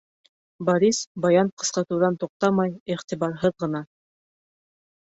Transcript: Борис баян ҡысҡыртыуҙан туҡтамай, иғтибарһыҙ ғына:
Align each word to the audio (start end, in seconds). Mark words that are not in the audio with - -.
Борис 0.69 1.01
баян 1.25 1.51
ҡысҡыртыуҙан 1.63 2.17
туҡтамай, 2.25 2.75
иғтибарһыҙ 2.97 3.57
ғына: 3.67 3.85